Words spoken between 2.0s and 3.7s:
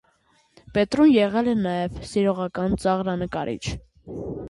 սիրողական ծաղրանկարիչ։